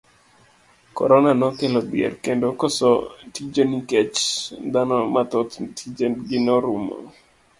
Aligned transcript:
Korona 0.97 1.31
nokelo 1.41 1.81
dhier 1.89 2.13
kendo 2.27 2.47
koso 2.59 2.89
tije 3.33 3.63
nikech 3.71 4.17
dhano 4.73 4.97
mathoth 5.13 5.53
tije 5.77 6.05
gi 6.27 6.37
norumo. 6.47 6.95